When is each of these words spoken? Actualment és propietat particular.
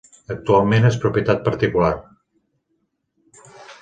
Actualment 0.35 0.87
és 0.89 0.97
propietat 1.03 1.43
particular. 1.49 1.91